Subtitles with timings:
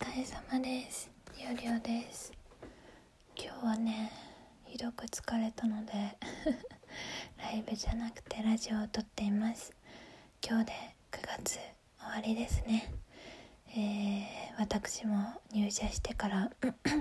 [0.00, 1.10] 疲れ様です。
[1.36, 2.32] りょうりょうです。
[3.36, 4.12] 今日はね
[4.64, 5.92] ひどく疲れたので
[7.36, 9.72] ライブじゃなくてラジオを撮っています。
[10.40, 10.72] 今日で
[11.10, 11.60] 9月終
[12.00, 12.92] わりですね。
[13.70, 16.50] えー、私も入社してから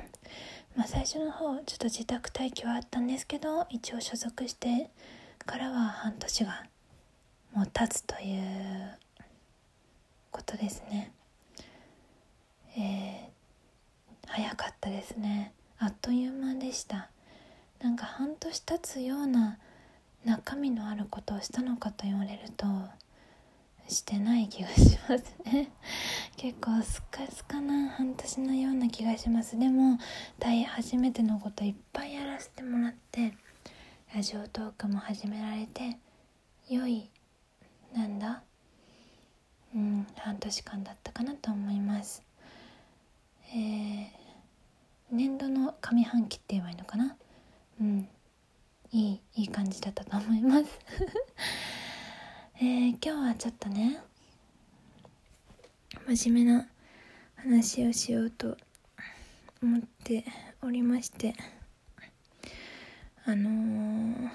[0.75, 4.89] まあ最初の方ちょっと自宅待機はあったんですけど一応所属して
[5.45, 6.65] からは半年が
[7.53, 8.97] もう経つという
[10.31, 11.13] ことですね。
[12.77, 15.51] えー、早かったですね。
[15.79, 17.09] あっという間でした。
[17.81, 19.57] なんか半年経つような
[20.25, 22.65] 中身のあることをしたのかと言われると
[23.87, 25.71] してない気がしますね。
[26.37, 29.57] 結構スカスカな半年のような気がします。
[29.57, 29.97] でも
[30.37, 33.33] 大初めてのこといっぱいやらせてもらって
[34.13, 35.97] ラジオトークも始められて
[36.69, 37.09] 良い
[37.93, 38.43] なんだ
[39.73, 42.27] うん半年間だったかなと思います
[43.53, 44.09] えー、
[45.09, 47.15] 年度の上半期って言えばいいのかな？
[47.79, 48.09] うん。
[48.91, 50.65] いいいい感じだったと思います。
[52.59, 53.99] えー、今日はちょっとね
[56.07, 56.67] 真面目な
[57.35, 58.57] 話をしようと
[59.61, 60.25] 思って
[60.61, 61.35] おりまして
[63.25, 64.29] あのー、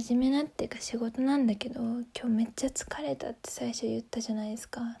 [0.00, 4.98] 真面目なっていうか仕事なんだけど今日めっちゃ疲れたって最初言ったじゃないですか。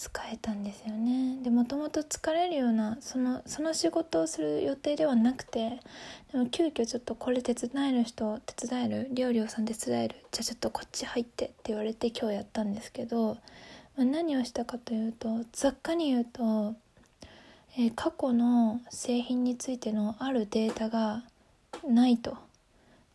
[0.00, 5.78] 疲れたんですよねでもともと疲れるようなそのその仕事をする予定ではなくて
[6.32, 13.36] でも急遽ちょっとこれ手伝える人手伝える料理をさん手伝えるじゃあちょっとこっち入ってって言われて今日やったんですけど、
[13.94, 16.74] まあ、何をしたかというとざっくり言うと、
[17.76, 21.24] えー、過去の製品についてのあるデータが
[21.86, 22.38] ないと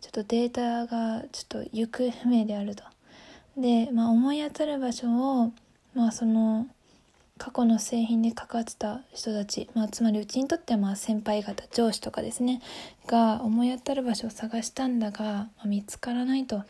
[0.01, 2.83] ちょっとデータがちょっと行方不明であると。
[3.57, 5.07] で、まあ、思い当たる場所
[5.41, 5.51] を
[5.95, 6.67] まあその
[7.37, 12.61] 過去の製品に関わってた人たち、まあ、つまりうちにとってはまあ先輩方上司とかですね
[13.07, 16.63] が思い当たる場所を探したんだが、まあ、見つからないと。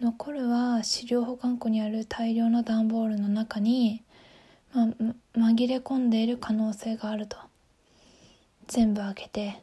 [0.00, 4.02] 残るは資料保管庫にある大量の段ボールの中に、
[4.72, 4.86] まあ、
[5.36, 7.36] 紛れ込んでいる可能性があると。
[8.68, 9.62] 全部開けて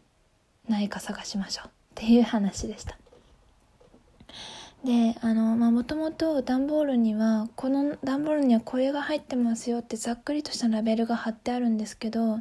[0.67, 1.67] ないか探しましょう。
[1.67, 2.97] っていう話でした。
[4.85, 12.37] であのまあもともと段ボールにはこの段ボールにはこれが入ってますよってざっくりとしたラベルが貼ってあるんですけど、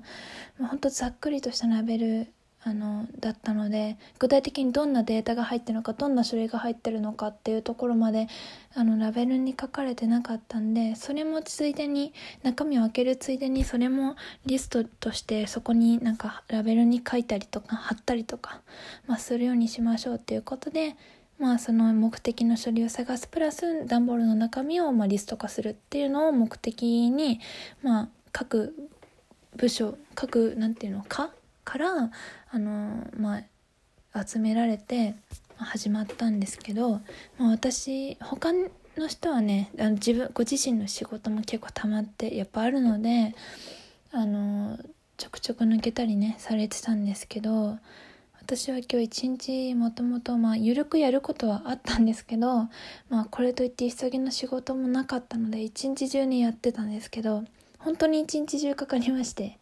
[0.58, 2.28] まあ、ほんとざっくりとしたラベル
[2.66, 8.26] あのだったので具体的にどんなデータが入ってるのかどんな書類が入ってるのかっていうところまで
[8.74, 14.16] あのラベルに書かれてなかったんでそれもついでに中身を開けるついでにそれも
[14.46, 18.62] リストとしてそこになんかラベルに書いたりとか貼ったりとか、
[19.06, 20.96] まあ、するようにしましょうっていうことで
[21.38, 27.40] まあその目的の書類を探すプラス段ボールの中身をまあリスト化するっていうのを目的に
[27.82, 28.74] まあ各
[29.56, 31.30] 部署各なんていうのか？
[31.64, 32.10] から
[32.50, 33.40] あのま
[34.12, 35.14] あ集められて
[35.56, 37.00] 始まったんですけど、
[37.38, 43.34] まあ、私他の人はねあの自分ご自身の仕事も結構たまってやっぱあるので
[44.12, 44.78] あの
[45.16, 47.78] ちょくちょく抜けたりねされてたんですけど
[48.46, 52.68] 私は今日一日もともとまあ緩くやることはあったんですけど、
[53.08, 57.44] まあ、これといって急ぎの仕事もなかったので一日中にやってたんですけど
[57.78, 59.58] 本当に一日中かかりまして、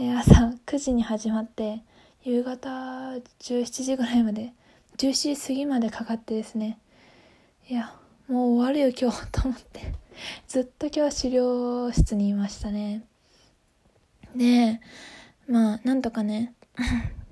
[0.00, 1.84] えー、朝9時に始まって
[2.24, 4.52] 夕方17時ぐらいまで
[4.96, 6.78] 17時過ぎまでかかってですね。
[7.70, 7.94] いや
[8.26, 9.94] もう終わるよ今日と思って
[10.48, 13.04] ずっと今日資料室にいましたね。
[14.34, 14.80] で
[15.48, 16.54] まあなんとかね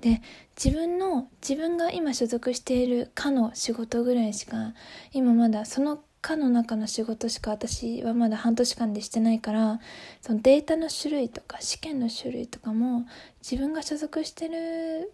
[0.05, 0.21] で
[0.55, 4.75] 自分の自分が今所属している課の仕事ぐらいしか
[5.11, 9.79] 今まだその課の中の仕事しか私はまだ半年間でしてないから
[10.21, 13.07] そのデータの種類とか試験の種類とかも
[13.41, 15.11] 自分が所属してる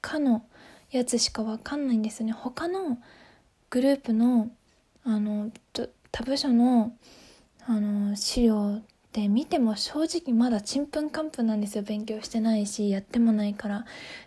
[0.00, 0.44] 課の
[0.92, 2.32] やつしか分かんないんですよね。
[2.32, 2.98] 他の
[3.68, 4.48] グループの
[5.02, 5.50] あの
[6.12, 6.92] 他部署の
[7.66, 8.80] あの資料
[9.12, 11.82] で見ても正直まだちんぷんかんぷんなんですよ。
[11.82, 13.86] 勉強してないしやってもないから。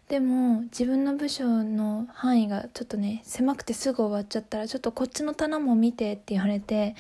[0.10, 6.96] でも自分の部署の範囲がちょっとね狭くてすぐ終わっちゃったらちょっとこっちの棚も見てって言われて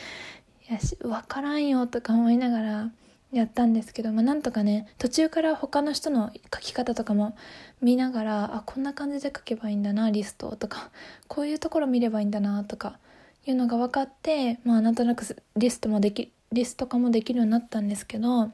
[0.70, 2.92] いや分からんよとか思いながら
[3.32, 7.36] やったんですけど、まあ、なんとかね途中から他の人の書き方とかも
[7.82, 10.92] 見ながらあこんな感じで書けばいいんだなリストとか
[11.28, 13.00] こういうところ見ればいいんだなとか
[13.46, 15.24] いうのが分かってまあなんとなく
[15.56, 18.52] リストもできリスト化もできるようになったんですけど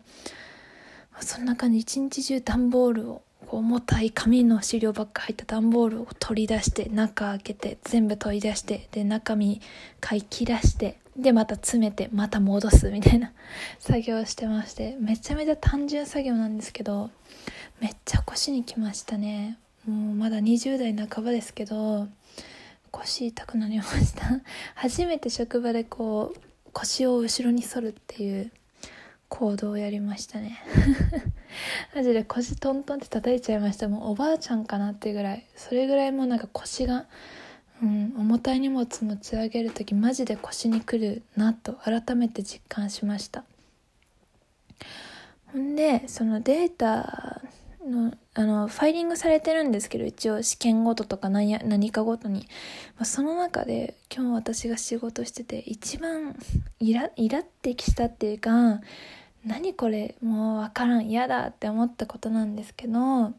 [1.19, 9.61] そんな感じ一日中段ボールをこう重たい紙の資料ばっか入った段ボールを取り出して中開けて全部取り出してで中身
[10.03, 13.31] 書き出してでまた詰めてまた戻すみたいな
[13.79, 17.09] 作業をしてましてめちゃめちゃ単純作業なんですけど
[17.79, 19.57] めっちゃ腰にきましたね。
[19.87, 22.07] もうまだ20代半ばですけど
[22.91, 24.23] 腰痛くなりました
[24.75, 26.39] 初めて職場でこう
[26.73, 28.51] 腰を後ろに反るっていう
[29.29, 30.59] 行動をやりましたね。
[31.93, 33.89] マジで腰トントンって叩いちゃいました。
[33.89, 35.45] もうおばあちゃんかなっていうぐらい。
[35.55, 37.07] それぐらいもうなんか腰が、
[37.81, 43.43] うん、重たい荷物持ち上げる時マジで腰にくるなと改めて実感しました。
[45.47, 47.41] ほんでそのデータ
[47.85, 52.41] のあのファイリングされてるんですけど一応試験ごととか何や何かごとに、
[52.95, 56.37] まあ、その中で今日私が仕事してて一番
[56.79, 58.79] イライラってきたっていうか
[59.43, 63.33] 何これもう分からん嫌だって思ったことなんですけどあ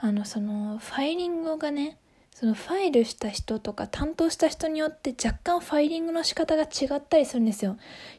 [0.00, 1.98] のそのファイリングがね
[2.34, 7.76] そのファイルした人とか担当した人によって若干ファイリングの仕方が違ったりするんですよ。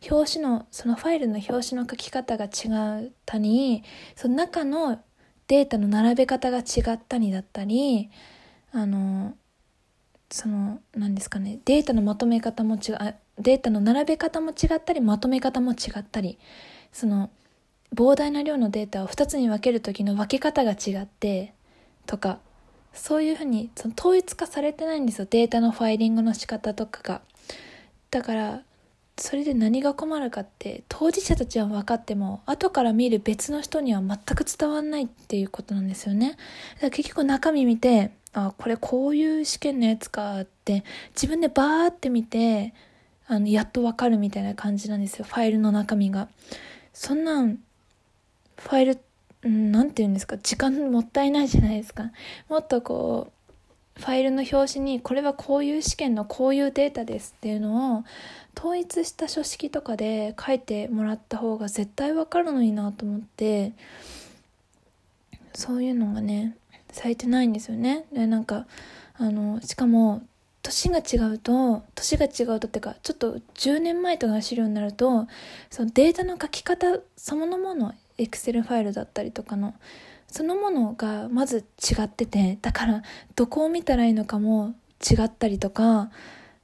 [0.09, 3.83] 表紙の、そのファイルの表紙の書き方が違ったり、
[4.15, 5.01] その中の
[5.47, 8.09] データの並べ方が違ったりだったり、
[8.71, 9.35] あの、
[10.29, 16.37] その、何ですかね、データのまとめ方も違う、データの並べ方も違ったり、まとめ方も違ったり、
[16.91, 17.29] その、
[17.93, 21.53] 膨大な量のデータを2つに分ける時の分け方が違って、
[22.05, 22.39] とか、
[22.93, 27.21] そういうふうにその統一化されてないんですよデータのファイリングの仕方とかが。
[28.11, 28.61] だから
[29.17, 36.39] それで何が困るかって当事者たちは分かっても後から見る別の人には全く伝わんないっていうことなんですよねだか
[36.83, 40.83] ら結局中身見てあこれこういう試験のやつかって
[41.13, 42.73] 自分でバーって見て
[43.27, 46.27] あのやっと分かるみたいな感じなんですよファイルの中身が
[46.91, 47.59] そんなん
[48.57, 48.99] ファイル
[49.43, 52.11] うん、なんて言うんですか、時間もったいないじゃないですか。
[52.49, 53.32] もっとこう、
[53.95, 58.03] ファイルの表紙に、これはこういう試験のこういうデータですっていうのを、
[58.57, 63.73] 統一した書式とかで書いてもらった方が絶対わかるのになと思って、
[65.53, 66.57] そういうのがね、
[66.91, 68.05] されてないんですよね。
[68.11, 68.65] で、なんか、
[69.15, 70.23] あの、しかも、
[70.63, 75.27] 年が違うと、年が違うとっていうか、ちょっと10年前とかの資料になると、
[75.69, 79.73] そのデータの書き方そのものエクセルファイルだったりとかの
[80.33, 83.03] そのものがまず違っててだから
[83.35, 86.09] どこを見たらいいのかも違ったりとか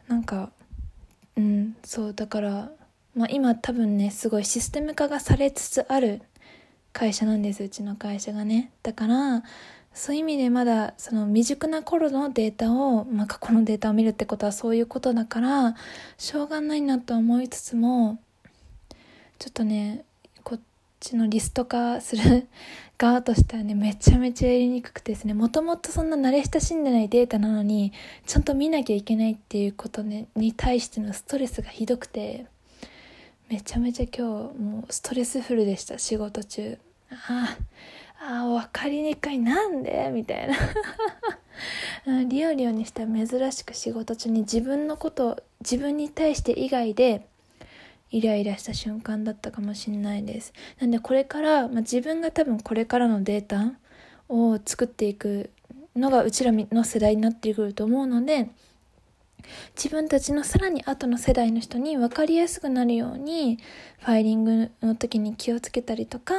[0.08, 0.50] なんか
[1.38, 2.72] うんそうだから、
[3.16, 6.24] まあ、今多分ねすごいシステム化がされつつある
[6.94, 8.72] 会社なんですうちの会社がね。
[8.82, 9.44] だから
[9.94, 15.76] そういう意味でまだその未熟な頃のデータを、まあ、過去のデータを見るってことはそういうことだから
[16.18, 18.20] しょうがないなと思いつつも
[19.38, 20.06] ちょっとね
[21.00, 22.48] ちのリスト化する
[22.98, 27.94] 側としてはね、めちゃめちゃやりにくくてですね、もともとそんな慣れ親しんでないデータなのに、
[28.26, 32.46] ちゃんと見なきゃいけないっていうことね、に対してのストレスがひどくて、
[33.50, 36.78] めちゃめちゃ今日もうストレスフルでした、仕事中。
[37.12, 37.58] あ
[38.22, 40.12] あ、あ分かりにくい、なんで？
[40.14, 40.56] みたいな。
[42.28, 47.28] リオリオにしては珍しく仕事中に自分のこと自分に対して以外で
[48.12, 50.54] イライラした瞬間だったかもしれないです。
[50.80, 53.74] なんでこれから、まあ、自分が多分これからのデータ
[54.28, 55.52] を作っていく
[55.96, 58.50] のがうちらの世代になってくると思うので、
[59.76, 63.58] 自分たちのさらに後の世代の人に分かりやすくなるように
[64.00, 66.34] ファイリングの時に気をつけたりとか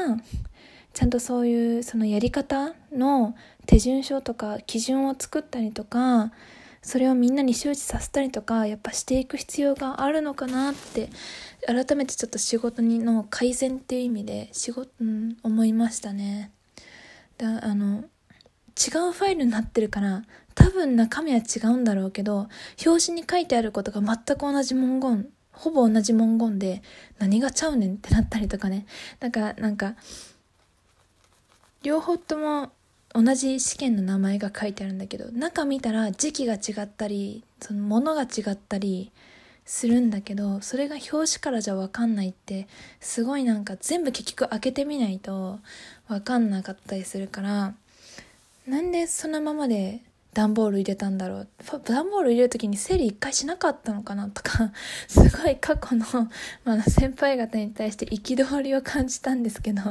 [0.93, 3.35] ちゃんとそういうそのやり方の
[3.67, 6.33] 手順書とか基準を作ったりとか
[6.83, 11.11] それをみんなに周知させたりとかやっぱしていく必要があるのかなって
[11.67, 16.51] 改めてちょっと仕事にの改善っていう意味で仕事、うん、思いましたね。
[17.39, 18.05] だあの
[18.81, 20.23] 違うファイルになってるから
[20.55, 22.49] 多分中身は違うんだろうけど
[22.85, 26.83] 表紙に書いてあることが全く同じ文言ほぼ同じ文言で
[27.19, 28.87] 何がちゃうねんってなったりとかね。
[29.19, 29.95] だからなんか
[31.83, 32.73] 両方とも
[33.13, 39.11] 同じ試験の名前が書いてあるんだけど中見たら時期が違ったりそのものが違ったり
[39.65, 42.67] するんだけどそれが表紙からじゃ分かんないって
[43.01, 45.61] すごいなんか全部結局開けてみないと
[46.09, 47.75] 分かんなかったりするから
[48.67, 50.01] なんでそのままで
[50.33, 51.49] 段ボール入れたんだろう？
[51.85, 54.29] 段ボール入れる時に整理一回しなかったのかな？
[54.29, 54.73] とか
[55.09, 56.05] すごい過去の、
[56.65, 59.83] まあ、先輩方に対して憤りを感じたんですけど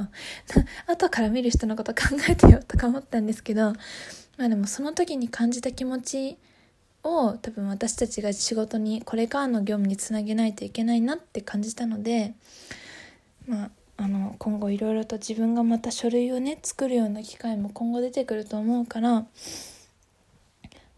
[0.87, 3.73] 後から見る人のこと考えてよとか思ったんですけど
[4.37, 6.37] まあでもその時に感じた気持ち
[7.03, 12.33] を多分私たちが仕事にこれからの業務につなげないといけないなって感じたので
[13.47, 19.25] まああの今後いろいろと自分がまた書類をね作るような機会も今後出てくると思うから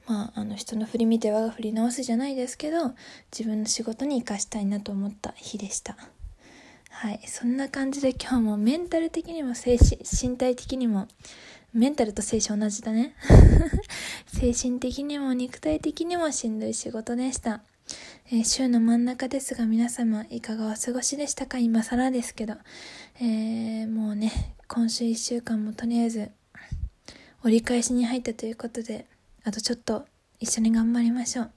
[0.08, 2.94] まあ、あの人の振り見て我が振り直すじゃないですけど
[3.32, 5.96] 自分の仕事に生かしたいなと思った日でした。
[6.94, 7.22] はい。
[7.26, 11.08] そんな感じで今日もメンタル的にも精神身体的にも
[11.74, 13.16] メンタルと精神同じだね。
[14.28, 17.64] 精神的にも肉体的にもしんどい仕事でした。
[18.28, 21.58] えー、週の真ん中ですが皆様いかがお過ごしでしたか？
[21.58, 22.56] 今更ですけど、
[23.20, 26.32] えー、もうね今週1週間もとりあえず
[27.44, 29.08] 折り返しに入ったということで
[29.44, 30.06] あとちょっと
[30.40, 31.52] 一緒に頑張りましょう。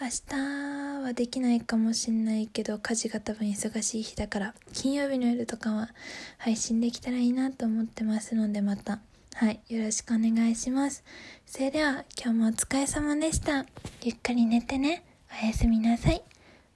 [0.00, 5.90] 明日はできないかもしんないけど家事が多分忙しい日だから金曜日の夜とかは
[6.36, 9.00] 配信できたらいいなと思ってますのでまた。
[9.36, 11.04] はいよろしくお願いします。
[11.46, 13.66] それでは今日もお疲れ様でした。
[14.02, 15.04] ゆっくり寝てね。
[15.42, 16.22] おやすみなさい。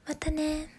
[0.07, 0.78] またね